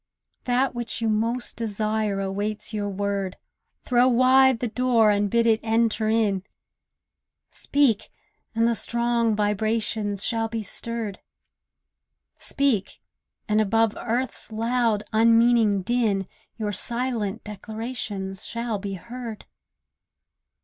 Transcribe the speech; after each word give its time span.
That 0.45 0.73
which 0.73 0.99
you 0.99 1.09
most 1.09 1.55
desire 1.55 2.19
awaits 2.19 2.73
your 2.73 2.89
word; 2.89 3.37
Throw 3.83 4.07
wide 4.07 4.57
the 4.59 4.67
door 4.67 5.11
and 5.11 5.29
bid 5.29 5.45
it 5.45 5.59
enter 5.61 6.09
in. 6.09 6.41
Speak, 7.51 8.09
and 8.55 8.67
the 8.67 8.73
strong 8.73 9.35
vibrations 9.35 10.23
shall 10.25 10.47
be 10.47 10.63
stirred; 10.63 11.19
Speak, 12.39 12.99
and 13.47 13.61
above 13.61 13.95
earth's 13.95 14.51
loud, 14.51 15.03
unmeaning 15.13 15.83
din 15.83 16.27
Your 16.57 16.71
silent 16.71 17.43
declarations 17.43 18.43
shall 18.43 18.79
be 18.79 18.93
heard. 18.95 19.45